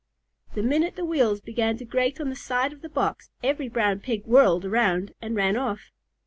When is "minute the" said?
0.63-1.05